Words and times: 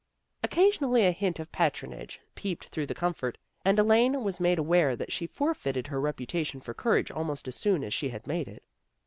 Occasionally 0.41 1.05
a 1.05 1.11
hint 1.11 1.37
of 1.39 1.49
A 1.53 1.53
HALLOWE'EN 1.57 1.69
PARTY 1.71 1.87
85 1.89 1.91
patronage 1.93 2.21
peeped 2.33 2.67
through 2.69 2.87
the 2.87 2.95
comfort, 2.95 3.37
and 3.63 3.77
Elaine 3.77 4.23
was 4.23 4.39
made 4.39 4.57
aware 4.57 4.95
that 4.95 5.11
she 5.11 5.25
had 5.25 5.31
forfeited 5.35 5.85
her 5.85 6.01
reputation 6.01 6.59
for 6.59 6.73
courage 6.73 7.11
almost 7.11 7.47
as 7.47 7.55
soon 7.55 7.83
as 7.83 7.93
she 7.93 8.09
had 8.09 8.25
made 8.25 8.47
it. 8.47 8.63